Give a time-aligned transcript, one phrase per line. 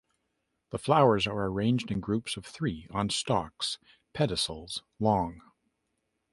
[0.71, 3.77] The flowers are arranged in groups of three on stalks
[4.15, 5.41] (pedicels) long.